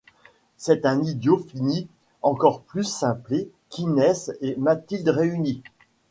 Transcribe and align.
C'est 0.57 0.87
un 0.87 1.03
idiot 1.03 1.37
fini, 1.37 1.87
encore 2.23 2.63
plus 2.63 2.85
simplet 2.85 3.51
qu'Inès 3.69 4.31
et 4.41 4.55
Mathilde 4.57 5.09
réunies. 5.09 5.61